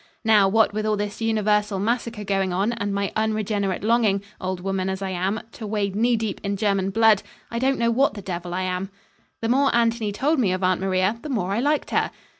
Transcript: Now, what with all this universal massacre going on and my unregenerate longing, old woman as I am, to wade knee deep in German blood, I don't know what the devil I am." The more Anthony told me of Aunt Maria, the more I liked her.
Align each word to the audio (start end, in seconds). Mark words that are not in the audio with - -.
Now, 0.25 0.49
what 0.49 0.73
with 0.73 0.87
all 0.87 0.97
this 0.97 1.21
universal 1.21 1.77
massacre 1.77 2.23
going 2.23 2.51
on 2.51 2.73
and 2.73 2.91
my 2.91 3.11
unregenerate 3.15 3.83
longing, 3.83 4.23
old 4.41 4.59
woman 4.61 4.89
as 4.89 4.99
I 5.03 5.11
am, 5.11 5.39
to 5.51 5.67
wade 5.67 5.95
knee 5.95 6.15
deep 6.15 6.41
in 6.43 6.57
German 6.57 6.89
blood, 6.89 7.21
I 7.51 7.59
don't 7.59 7.77
know 7.77 7.91
what 7.91 8.15
the 8.15 8.23
devil 8.23 8.51
I 8.51 8.63
am." 8.63 8.89
The 9.41 9.49
more 9.49 9.69
Anthony 9.75 10.11
told 10.11 10.39
me 10.39 10.53
of 10.53 10.63
Aunt 10.63 10.81
Maria, 10.81 11.19
the 11.21 11.29
more 11.29 11.51
I 11.51 11.59
liked 11.59 11.91
her. 11.91 12.09